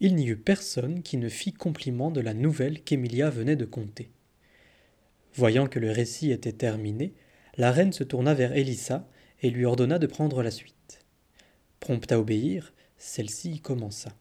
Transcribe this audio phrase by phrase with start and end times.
[0.00, 4.10] il n'y eut personne qui ne fit compliment de la nouvelle qu'Emilia venait de conter.
[5.34, 7.12] Voyant que le récit était terminé,
[7.58, 9.06] la reine se tourna vers Élissa
[9.42, 11.04] et lui ordonna de prendre la suite.
[11.80, 14.16] Prompte à obéir, celle-ci commença.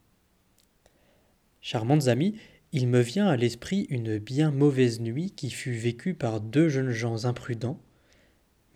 [1.61, 2.35] Charmantes amies,
[2.71, 6.91] il me vient à l'esprit une bien mauvaise nuit qui fut vécue par deux jeunes
[6.91, 7.81] gens imprudents,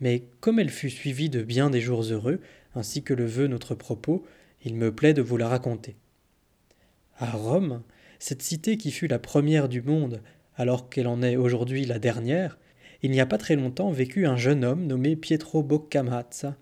[0.00, 2.40] mais comme elle fut suivie de bien des jours heureux,
[2.74, 4.24] ainsi que le veut notre propos,
[4.64, 5.96] il me plaît de vous la raconter.
[7.18, 7.82] À Rome,
[8.18, 10.20] cette cité qui fut la première du monde,
[10.56, 12.58] alors qu'elle en est aujourd'hui la dernière,
[13.02, 16.56] il n'y a pas très longtemps vécut un jeune homme nommé Pietro Boccamazza,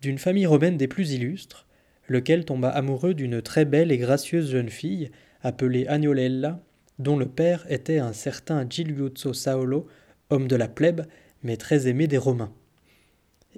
[0.00, 1.66] d'une famille romaine des plus illustres,
[2.06, 5.10] lequel tomba amoureux d'une très belle et gracieuse jeune fille,
[5.42, 6.62] appelée Agnolella,
[7.00, 9.88] dont le père était un certain Giuliuzzo Saolo,
[10.30, 11.02] homme de la plèbe,
[11.42, 12.52] mais très aimé des Romains.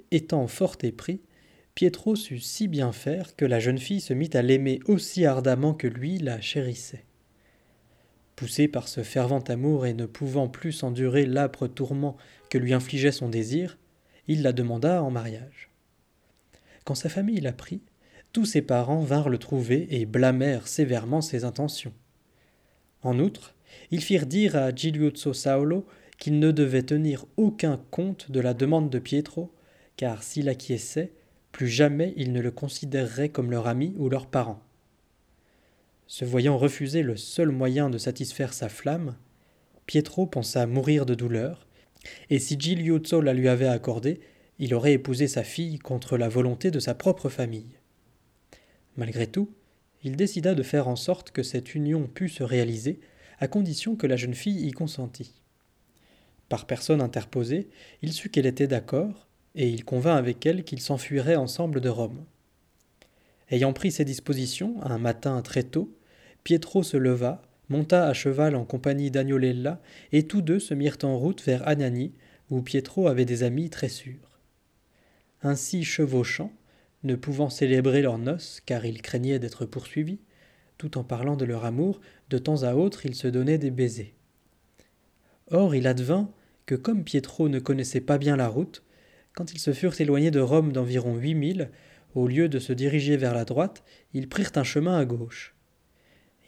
[0.09, 1.21] Étant fort épris,
[1.79, 5.73] Pietro sut si bien faire que la jeune fille se mit à l'aimer aussi ardemment
[5.73, 7.05] que lui la chérissait.
[8.35, 12.17] Poussé par ce fervent amour et ne pouvant plus endurer l'âpre tourment
[12.49, 13.77] que lui infligeait son désir,
[14.27, 15.69] il la demanda en mariage.
[16.83, 17.81] Quand sa famille l'apprit,
[18.33, 21.93] tous ses parents vinrent le trouver et blâmèrent sévèrement ses intentions.
[23.03, 23.55] En outre,
[23.89, 25.87] ils firent dire à Giuliuzzo Saolo
[26.17, 29.55] qu'il ne devait tenir aucun compte de la demande de Pietro,
[29.95, 31.13] car s'il acquiesçait,
[31.51, 34.61] plus jamais ils ne le considéreraient comme leur ami ou leur parent.
[36.07, 39.15] Se voyant refuser le seul moyen de satisfaire sa flamme,
[39.85, 41.67] Pietro pensa mourir de douleur,
[42.29, 44.19] et si Giuliuzzo la lui avait accordée,
[44.57, 47.77] il aurait épousé sa fille contre la volonté de sa propre famille.
[48.97, 49.53] Malgré tout,
[50.03, 52.99] il décida de faire en sorte que cette union pût se réaliser,
[53.39, 55.35] à condition que la jeune fille y consentît.
[56.49, 57.69] Par personne interposée,
[58.01, 62.23] il sut qu'elle était d'accord, et il convint avec elle qu'ils s'enfuiraient ensemble de Rome.
[63.49, 65.95] Ayant pris ses dispositions, un matin très tôt,
[66.43, 71.17] Pietro se leva, monta à cheval en compagnie d'Agnolella, et tous deux se mirent en
[71.17, 72.13] route vers Anani,
[72.49, 74.39] où Pietro avait des amis très sûrs.
[75.41, 76.51] Ainsi chevauchant,
[77.03, 80.19] ne pouvant célébrer leurs noces, car ils craignaient d'être poursuivis,
[80.77, 84.13] tout en parlant de leur amour, de temps à autre ils se donnaient des baisers.
[85.51, 86.31] Or il advint
[86.65, 88.83] que comme Pietro ne connaissait pas bien la route,
[89.39, 91.69] quand ils se furent éloignés de Rome d'environ huit milles,
[92.13, 95.55] au lieu de se diriger vers la droite, ils prirent un chemin à gauche.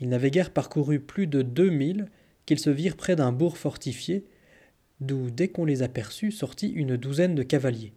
[0.02, 2.10] Ils n'avaient guère parcouru plus de deux milles
[2.46, 4.26] qu'ils se virent près d'un bourg fortifié,
[5.00, 7.94] d'où, dès qu'on les aperçut, sortit une douzaine de cavaliers.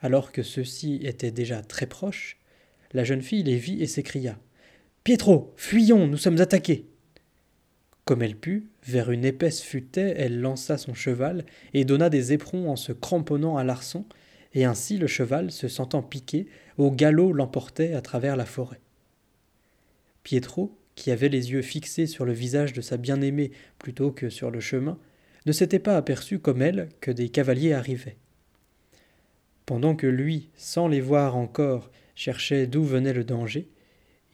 [0.00, 2.38] Alors que ceux-ci étaient déjà très proches,
[2.94, 4.38] la jeune fille les vit et s'écria
[5.04, 6.86] Pietro, fuyons, nous sommes attaqués.
[8.08, 12.70] Comme elle put, vers une épaisse futaie, elle lança son cheval et donna des éperons
[12.70, 14.06] en se cramponnant à l'arçon,
[14.54, 16.46] et ainsi le cheval, se sentant piqué,
[16.78, 18.80] au galop l'emportait à travers la forêt.
[20.22, 24.50] Pietro, qui avait les yeux fixés sur le visage de sa bien-aimée plutôt que sur
[24.50, 24.98] le chemin,
[25.44, 28.16] ne s'était pas aperçu comme elle que des cavaliers arrivaient.
[29.66, 33.68] Pendant que lui, sans les voir encore, cherchait d'où venait le danger,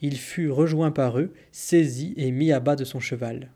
[0.01, 3.51] il fut rejoint par eux, saisi et mis à bas de son cheval.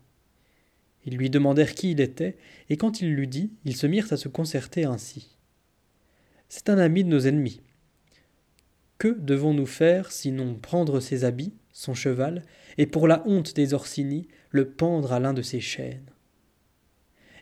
[1.05, 2.37] Ils lui demandèrent qui il était,
[2.69, 5.37] et quand il l'eut dit, ils se mirent à se concerter ainsi.
[6.49, 7.61] C'est un ami de nos ennemis.
[8.97, 12.43] Que devons-nous faire sinon prendre ses habits, son cheval,
[12.77, 16.09] et pour la honte des Orsini, le pendre à l'un de ses chaînes?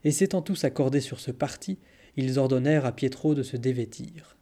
[0.03, 1.79] Et s'étant tous accordés sur ce parti,
[2.15, 4.37] ils ordonnèrent à Pietro de se dévêtir.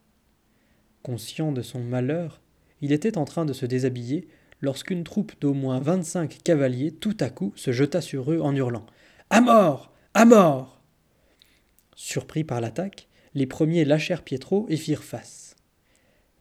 [1.04, 2.42] Conscient de son malheur,
[2.82, 4.28] il était en train de se déshabiller
[4.66, 8.86] lorsqu'une troupe d'au moins vingt-cinq cavaliers tout à coup se jeta sur eux en hurlant
[9.30, 10.82] À mort À mort
[11.96, 15.56] Surpris par l'attaque, les premiers lâchèrent Pietro et firent face.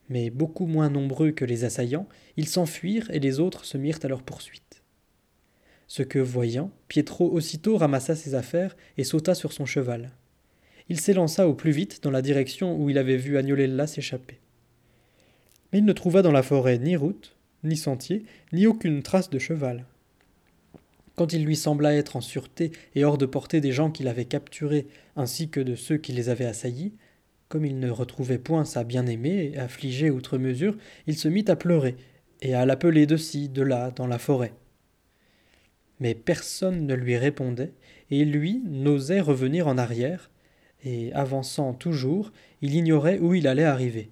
[0.09, 4.09] Mais beaucoup moins nombreux que les assaillants, ils s'enfuirent et les autres se mirent à
[4.09, 4.83] leur poursuite.
[5.87, 10.11] Ce que voyant, Pietro aussitôt ramassa ses affaires et sauta sur son cheval
[10.89, 14.41] il s'élança au plus vite dans la direction où il avait vu Agnolella s'échapper.
[15.73, 17.34] Mais il ne trouva dans la forêt ni route,
[17.65, 19.84] ni sentier, ni aucune trace de cheval.
[21.16, 24.25] Quand il lui sembla être en sûreté et hors de portée des gens qu'il avait
[24.25, 26.95] capturés ainsi que de ceux qui les avaient assaillis,
[27.49, 30.77] comme il ne retrouvait point sa bien-aimée, affligée outre mesure,
[31.07, 31.97] il se mit à pleurer
[32.41, 34.53] et à l'appeler de ci, de là, dans la forêt.
[36.01, 37.72] Mais personne ne lui répondait,
[38.10, 40.31] et lui n'osait revenir en arrière,
[40.84, 44.10] et avançant toujours, il ignorait où il allait arriver.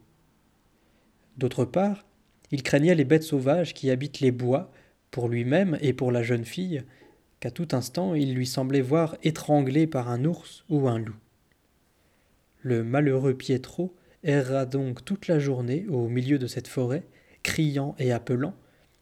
[1.37, 2.07] D'autre part,
[2.53, 4.71] il craignait les bêtes sauvages qui habitent les bois,
[5.11, 6.85] pour lui-même et pour la jeune fille,
[7.41, 11.17] qu'à tout instant il lui semblait voir étranglé par un ours ou un loup.
[12.61, 17.03] Le malheureux Pietro erra donc toute la journée au milieu de cette forêt,
[17.43, 18.55] criant et appelant,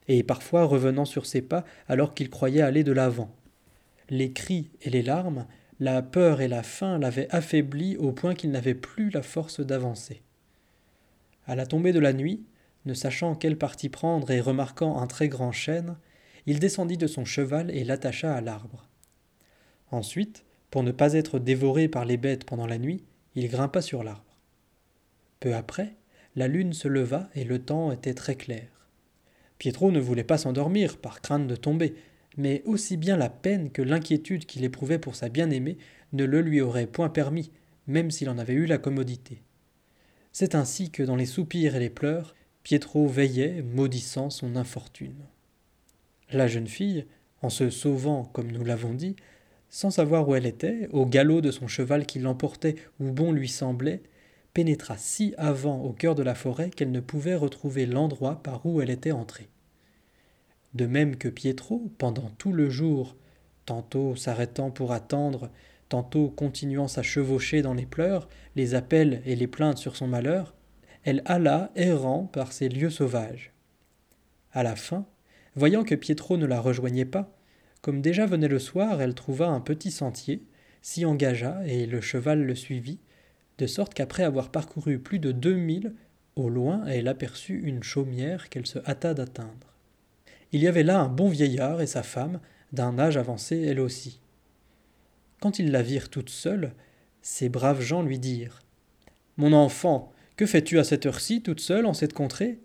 [0.09, 3.35] et parfois revenant sur ses pas alors qu'il croyait aller de l'avant.
[4.09, 5.47] Les cris et les larmes,
[5.79, 10.23] la peur et la faim l'avaient affaibli au point qu'il n'avait plus la force d'avancer.
[11.47, 12.43] À la tombée de la nuit,
[12.85, 15.97] ne sachant quel parti prendre et remarquant un très grand chêne,
[16.47, 18.89] il descendit de son cheval et l'attacha à l'arbre.
[19.91, 23.05] Ensuite, pour ne pas être dévoré par les bêtes pendant la nuit,
[23.35, 24.39] il grimpa sur l'arbre.
[25.41, 25.97] Peu après,
[26.37, 28.69] la lune se leva et le temps était très clair.
[29.59, 31.95] Pietro ne voulait pas s'endormir par crainte de tomber,
[32.37, 35.77] mais aussi bien la peine que l'inquiétude qu'il éprouvait pour sa bien-aimée
[36.13, 37.51] ne le lui aurait point permis,
[37.87, 39.43] même s'il en avait eu la commodité.
[40.33, 45.25] C'est ainsi que dans les soupirs et les pleurs, Pietro veillait, maudissant son infortune.
[46.31, 47.07] La jeune fille,
[47.43, 49.17] en se sauvant, comme nous l'avons dit,
[49.71, 53.49] sans savoir où elle était, au galop de son cheval qui l'emportait où bon lui
[53.49, 54.03] semblait,
[54.53, 58.81] pénétra si avant au cœur de la forêt qu'elle ne pouvait retrouver l'endroit par où
[58.81, 59.49] elle était entrée.
[60.75, 63.17] De même que Pietro, pendant tout le jour,
[63.65, 65.51] tantôt s'arrêtant pour attendre,
[65.89, 70.55] tantôt continuant sa chevauchée dans les pleurs, les appels et les plaintes sur son malheur,
[71.05, 73.53] elle alla errant par ces lieux sauvages.
[74.53, 75.07] À la fin,
[75.55, 77.33] voyant que Pietro ne la rejoignait pas,
[77.81, 80.43] comme déjà venait le soir, elle trouva un petit sentier,
[80.83, 82.99] s'y engagea et le cheval le suivit,
[83.59, 85.95] de sorte qu'après avoir parcouru plus de deux milles,
[86.37, 89.75] au loin elle aperçut une chaumière qu'elle se hâta d'atteindre.
[90.53, 92.41] Il y avait là un bon vieillard et sa femme,
[92.73, 94.21] d'un âge avancé elle aussi.
[95.41, 96.73] Quand ils la virent toute seule,
[97.23, 98.61] ces braves gens lui dirent
[99.37, 102.61] Mon enfant, que fais-tu à cette heure-ci toute seule en cette contrée?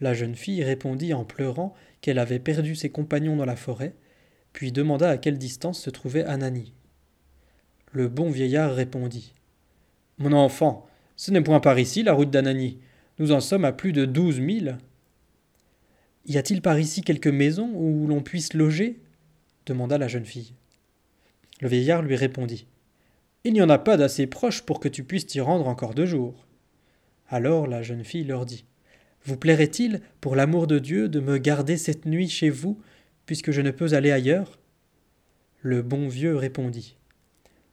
[0.00, 3.94] La jeune fille répondit en pleurant qu'elle avait perdu ses compagnons dans la forêt,
[4.52, 6.72] puis demanda à quelle distance se trouvait Anani.
[7.92, 9.34] Le bon vieillard répondit
[10.18, 12.80] Mon enfant, ce n'est point par ici la route d'Anani.
[13.20, 14.78] Nous en sommes à plus de douze milles.
[16.26, 19.00] Y a-t-il par ici quelque maison où l'on puisse loger?
[19.64, 20.54] demanda la jeune fille.
[21.60, 22.66] Le vieillard lui répondit.
[23.44, 26.06] Il n'y en a pas d'assez proche pour que tu puisses t'y rendre encore deux
[26.06, 26.47] jours.
[27.28, 28.64] Alors la jeune fille leur dit.
[29.24, 32.80] Vous plairait-il, pour l'amour de Dieu, de me garder cette nuit chez vous,
[33.26, 34.58] puisque je ne peux aller ailleurs?
[35.60, 36.96] Le bon vieux répondit.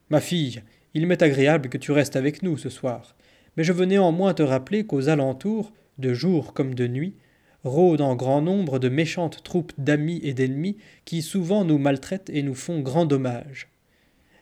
[0.09, 0.61] Ma fille,
[0.93, 3.15] il m'est agréable que tu restes avec nous ce soir,
[3.55, 7.15] mais je veux néanmoins te rappeler qu'aux alentours, de jour comme de nuit,
[7.63, 12.43] rôdent en grand nombre de méchantes troupes d'amis et d'ennemis qui souvent nous maltraitent et
[12.43, 13.69] nous font grand dommage.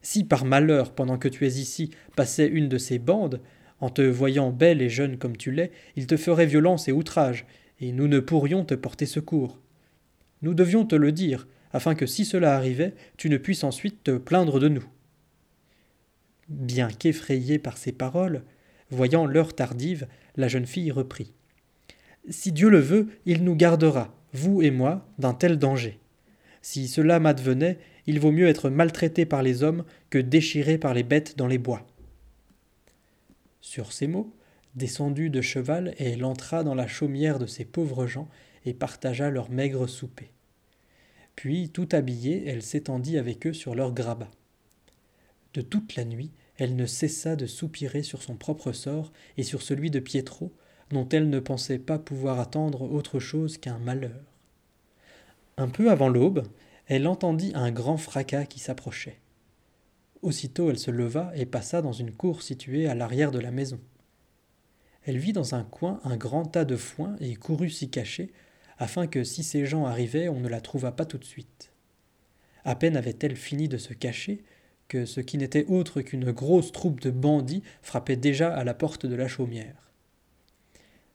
[0.01, 3.39] Si par malheur, pendant que tu es ici, passait une de ces bandes,
[3.84, 7.46] en te voyant belle et jeune comme tu l'es, il te ferait violence et outrage,
[7.82, 9.60] et nous ne pourrions te porter secours.
[10.42, 14.18] Nous devions te le dire, afin que si cela arrivait, tu ne puisses ensuite te
[14.18, 14.86] plaindre de nous.
[16.48, 18.44] Bien qu'effrayée par ces paroles,
[18.90, 20.08] voyant l'heure tardive,
[20.38, 21.34] la jeune fille reprit.
[22.30, 26.00] Si Dieu le veut, il nous gardera, vous et moi, d'un tel danger.
[26.62, 31.04] Si cela m'advenait, il vaut mieux être maltraité par les hommes que déchiré par les
[31.04, 31.86] bêtes dans les bois.
[33.63, 34.36] Sur ces mots,
[34.75, 38.27] descendue de cheval, elle entra dans la chaumière de ces pauvres gens
[38.65, 40.31] et partagea leur maigre souper.
[41.38, 44.30] Puis, tout habillée, elle s'étendit avec eux sur leur grabat.
[45.54, 49.62] De toute la nuit, elle ne cessa de soupirer sur son propre sort et sur
[49.62, 50.51] celui de Pietro,
[50.89, 54.36] dont elle ne pensait pas pouvoir attendre autre chose qu'un malheur.
[55.55, 56.43] Un peu avant l'aube,
[56.88, 59.23] elle entendit un grand fracas qui s'approchait.
[60.24, 63.80] Aussitôt elle se leva et passa dans une cour située à l'arrière de la maison.
[65.03, 68.32] Elle vit dans un coin un grand tas de foin et courut s'y cacher,
[68.77, 71.74] afin que si ces gens arrivaient on ne la trouvât pas tout de suite.
[72.63, 74.46] À peine avait-elle fini de se cacher
[74.88, 79.06] que ce qui n'était autre qu'une grosse troupe de bandits frappait déjà à la porte
[79.06, 79.92] de la chaumière.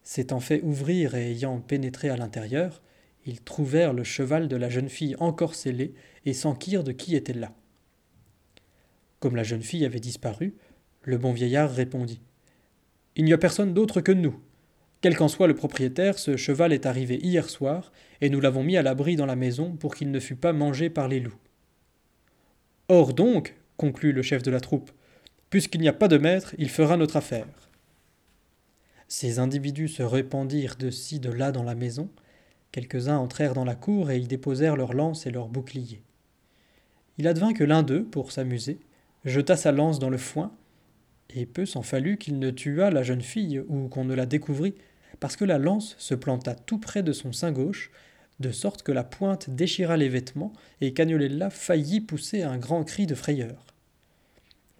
[0.03, 2.83] S'étant fait ouvrir et ayant pénétré à l'intérieur,
[3.25, 5.95] ils trouvèrent le cheval de la jeune fille encore scellé
[6.27, 7.55] et s'enquirent de qui était là.
[9.21, 10.55] Comme la jeune fille avait disparu,
[11.03, 12.21] le bon vieillard répondit
[13.17, 14.39] Il n'y a personne d'autre que nous.
[15.01, 18.77] Quel qu'en soit le propriétaire, ce cheval est arrivé hier soir, et nous l'avons mis
[18.77, 21.39] à l'abri dans la maison pour qu'il ne fût pas mangé par les loups.
[22.89, 24.91] Or donc, conclut le chef de la troupe,
[25.51, 27.47] puisqu'il n'y a pas de maître, il fera notre affaire.
[29.09, 32.11] Ces individus se répandirent de ci de là dans la maison,
[32.73, 36.03] quelques-uns entrèrent dans la cour et y déposèrent leurs lances et leurs boucliers.
[37.19, 38.79] Il advint que l'un d'eux, pour s'amuser,
[39.29, 40.53] jeta sa lance dans le foin,
[41.31, 44.75] et peu s'en fallut qu'il ne tuât la jeune fille ou qu'on ne la découvrît,
[45.21, 47.91] parce que la lance se planta tout près de son sein gauche,
[48.41, 53.07] de sorte que la pointe déchira les vêtements et qu'Agnolella faillit pousser un grand cri
[53.07, 53.67] de frayeur.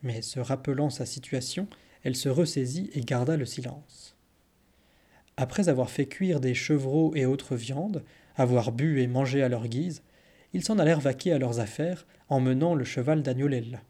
[0.03, 1.67] Mais se rappelant sa situation,
[2.05, 4.17] elle se ressaisit et garda le silence.
[5.37, 8.05] Après avoir fait cuire des chevreaux et autres viandes,
[8.37, 10.03] avoir bu et mangé à leur guise,
[10.53, 13.83] ils s'en allèrent vaquer à leurs affaires, emmenant le cheval d'Agnolella.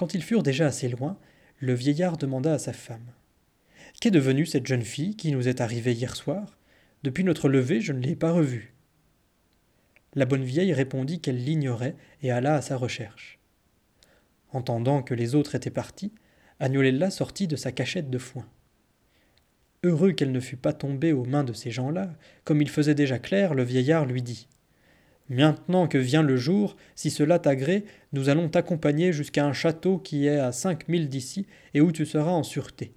[0.00, 1.18] Quand ils furent déjà assez loin,
[1.58, 3.12] le vieillard demanda à sa femme
[4.00, 6.56] Qu'est devenue cette jeune fille qui nous est arrivée hier soir?
[7.02, 8.72] Depuis notre lever, je ne l'ai pas revue.
[10.14, 13.38] La bonne vieille répondit qu'elle l'ignorait et alla à sa recherche.
[14.52, 16.14] Entendant que les autres étaient partis,
[16.60, 18.48] Agnolella sortit de sa cachette de foin.
[19.82, 22.14] Heureux qu'elle ne fût pas tombée aux mains de ces gens-là,
[22.44, 24.48] comme il faisait déjà clair, le vieillard lui dit
[25.30, 30.26] Maintenant que vient le jour, si cela t'agrée, nous allons t'accompagner jusqu'à un château qui
[30.26, 32.92] est à cinq milles d'ici et où tu seras en sûreté.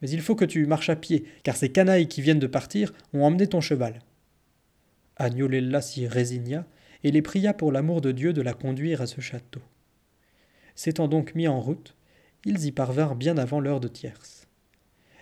[0.00, 2.94] Mais il faut que tu marches à pied, car ces canailles qui viennent de partir
[3.12, 4.00] ont emmené ton cheval.
[5.16, 6.66] Agnolella s'y résigna
[7.04, 9.60] et les pria pour l'amour de Dieu de la conduire à ce château.
[10.74, 11.94] S'étant donc mis en route,
[12.46, 14.48] ils y parvinrent bien avant l'heure de tierce.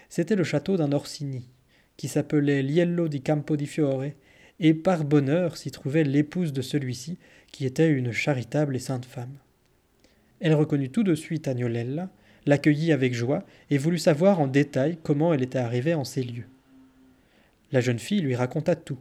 [0.09, 1.49] C'était le château d'un Orsini,
[1.97, 4.15] qui s'appelait Liello di Campo di Fiore,
[4.61, 7.19] et par bonheur s'y trouvait l'épouse de celui-ci,
[7.51, 9.39] qui était une charitable et sainte femme.
[10.41, 12.11] Elle reconnut tout de suite Agnolella,
[12.47, 16.47] l'accueillit avec joie, et voulut savoir en détail comment elle était arrivée en ces lieux.
[17.73, 18.99] La jeune fille lui raconta tout.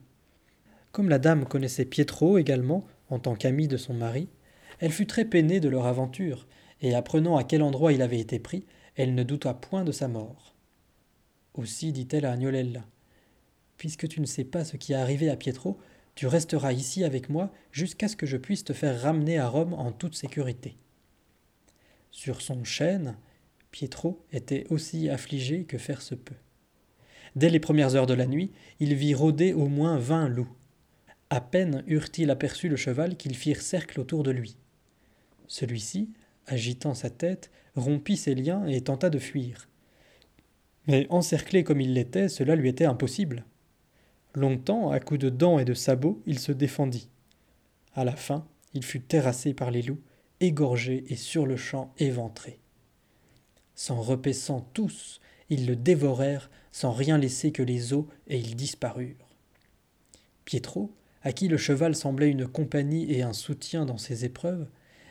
[0.92, 4.30] Comme la dame connaissait Pietro également, en tant qu'ami de son mari,
[4.80, 6.48] elle fut très peinée de leur aventure,
[6.82, 10.08] et apprenant à quel endroit il avait été pris, elle ne douta point de sa
[10.08, 10.56] mort.
[11.54, 12.86] Aussi dit-elle à Agnolella
[13.80, 15.80] Puisque tu ne sais pas ce qui est arrivé à Pietro,
[16.14, 19.74] tu resteras ici avec moi jusqu'à ce que je puisse te faire ramener à Rome
[19.74, 20.76] en toute sécurité.
[22.12, 23.16] Sur son chêne,
[23.72, 26.36] Pietro était aussi affligé que faire se peut.
[27.38, 30.54] Dès les premières heures de la nuit, il vit rôder au moins vingt loups.
[31.30, 34.58] À peine eurent-ils aperçu le cheval qu'ils firent cercle autour de lui.
[35.48, 36.10] Celui-ci,
[36.48, 39.70] agitant sa tête, rompit ses liens et tenta de fuir.
[40.88, 43.46] Mais encerclé comme il l'était, cela lui était impossible.
[44.40, 47.10] Longtemps, à coups de dents et de sabots, il se défendit.
[47.94, 50.00] À la fin, il fut terrassé par les loups,
[50.40, 52.62] égorgé et sur-le-champ éventré.
[53.76, 55.20] S'en repaissant tous,
[55.50, 59.28] ils le dévorèrent sans rien laisser que les os, et ils disparurent.
[60.46, 64.70] Pietro, à qui le cheval semblait une compagnie et un soutien dans ses épreuves,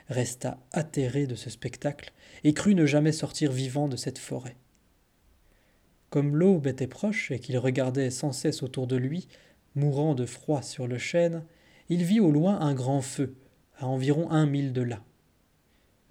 [0.09, 4.57] resta atterré de ce spectacle et crut ne jamais sortir vivant de cette forêt.
[6.11, 9.29] Comme l'aube était proche et qu'il regardait sans cesse autour de lui,
[9.75, 11.45] mourant de froid sur le chêne,
[11.89, 13.35] il vit au loin un grand feu,
[13.79, 15.03] à environ un mille de là.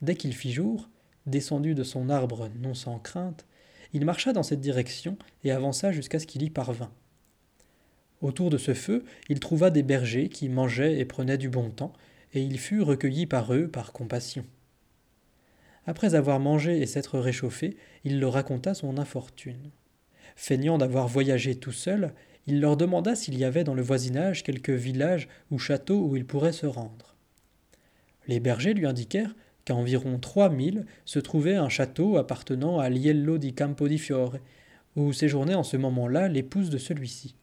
[0.02, 0.90] Dès qu'il fit jour,
[1.26, 3.46] descendu de son arbre non sans crainte,
[3.94, 6.92] il marcha dans cette direction et avança jusqu'à ce qu'il y parvint.
[8.22, 11.94] Autour de ce feu, il trouva des bergers qui mangeaient et prenaient du bon temps,
[12.34, 14.46] et il fut recueilli par eux par compassion.
[15.86, 19.72] Après avoir mangé et s'être réchauffé, il leur raconta son infortune.
[20.38, 22.14] Feignant d'avoir voyagé tout seul,
[22.46, 26.28] il leur demanda s'il y avait dans le voisinage quelque village ou château où il
[26.28, 27.16] pourrait se rendre.
[28.28, 33.40] Les bergers lui indiquèrent qu'à environ trois milles se trouvait un château appartenant à Liello
[33.40, 34.38] di Campo di Fiore,
[34.96, 37.36] où séjournait en ce moment-là l'épouse de celui-ci.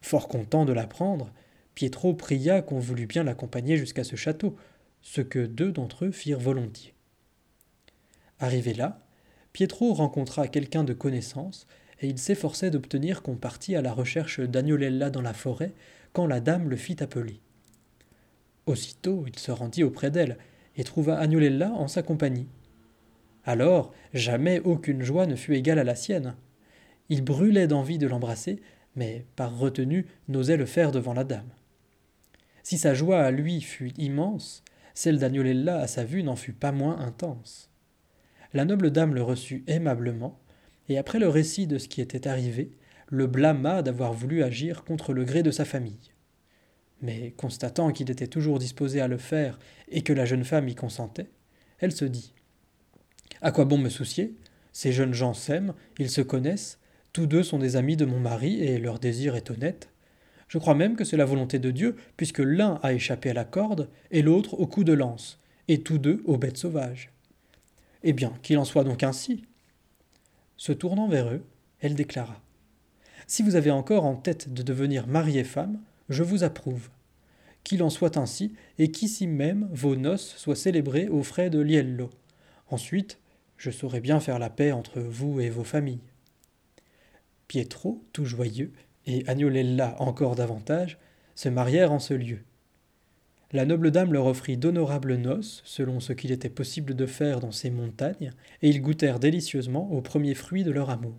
[0.00, 1.32] Fort content de l'apprendre,
[1.74, 4.56] Pietro pria qu'on voulût bien l'accompagner jusqu'à ce château,
[5.02, 6.94] ce que deux d'entre eux firent volontiers.
[8.38, 9.04] Arrivé là,
[9.52, 11.66] Pietro rencontra quelqu'un de connaissance,
[12.00, 15.74] et il s'efforçait d'obtenir qu'on partît à la recherche d'Agnolella dans la forêt,
[16.12, 17.40] quand la dame le fit appeler.
[18.66, 20.38] Aussitôt il se rendit auprès d'elle,
[20.76, 22.46] et trouva Agnolella en sa compagnie.
[23.44, 26.36] Alors jamais aucune joie ne fut égale à la sienne.
[27.08, 28.60] Il brûlait d'envie de l'embrasser,
[28.94, 31.50] mais par retenue n'osait le faire devant la dame.
[32.62, 34.62] Si sa joie à lui fut immense,
[34.94, 37.69] celle d'Agnolella à sa vue n'en fut pas moins intense
[38.52, 40.40] la noble dame le reçut aimablement,
[40.88, 42.72] et après le récit de ce qui était arrivé,
[43.08, 46.12] le blâma d'avoir voulu agir contre le gré de sa famille.
[47.02, 50.74] Mais constatant qu'il était toujours disposé à le faire et que la jeune femme y
[50.74, 51.30] consentait,
[51.78, 52.34] elle se dit
[53.40, 54.34] À quoi bon me soucier?
[54.72, 56.78] Ces jeunes gens s'aiment, ils se connaissent,
[57.12, 59.88] tous deux sont des amis de mon mari et leur désir est honnête.
[60.46, 63.44] Je crois même que c'est la volonté de Dieu, puisque l'un a échappé à la
[63.44, 67.10] corde et l'autre au coup de lance, et tous deux aux bêtes sauvages.
[68.02, 69.44] Eh bien, qu'il en soit donc ainsi.
[70.56, 71.44] Se tournant vers eux,
[71.80, 72.40] elle déclara
[73.26, 76.88] Si vous avez encore en tête de devenir mari et femme, je vous approuve.
[77.64, 82.10] Qu'il en soit ainsi, et qu'ici même vos noces soient célébrées aux frais de Liello.
[82.68, 83.18] Ensuite,
[83.58, 86.00] je saurai bien faire la paix entre vous et vos familles.
[87.48, 88.72] Pietro, tout joyeux,
[89.06, 90.98] et Agnolella encore davantage,
[91.34, 92.44] se marièrent en ce lieu.
[93.52, 97.50] La noble dame leur offrit d'honorables noces, selon ce qu'il était possible de faire dans
[97.50, 101.16] ces montagnes, et ils goûtèrent délicieusement aux premiers fruits de leur amour.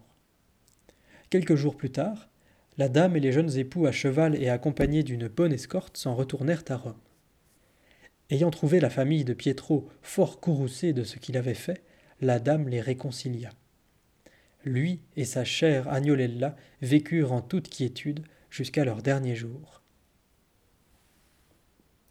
[1.30, 2.30] Quelques jours plus tard,
[2.78, 6.64] la dame et les jeunes époux à cheval et accompagnés d'une bonne escorte s'en retournèrent
[6.70, 7.02] à Rome.
[8.30, 11.84] Ayant trouvé la famille de Pietro fort courroucée de ce qu'il avait fait,
[12.22, 13.50] la dame les réconcilia.
[14.64, 19.81] Lui et sa chère Agnolella vécurent en toute quiétude jusqu'à leur dernier jour.